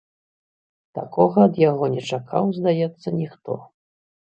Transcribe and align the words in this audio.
Такога 0.99 1.39
ад 1.51 1.59
яго 1.69 1.85
не 1.97 2.01
чакаў, 2.15 2.51
здаецца, 2.59 3.07
ніхто. 3.21 3.61